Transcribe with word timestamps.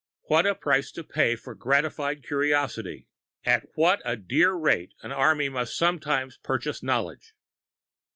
What 0.23 0.47
a 0.47 0.55
price 0.55 0.91
to 0.93 1.03
pay 1.03 1.35
for 1.35 1.53
gratified 1.53 2.25
curiosity! 2.25 3.07
At 3.43 3.67
what 3.75 4.01
a 4.03 4.15
dear 4.17 4.53
rate 4.55 4.95
an 5.03 5.11
army 5.11 5.47
must 5.47 5.77
sometimes 5.77 6.39
purchase 6.39 6.81
knowledge! 6.81 7.35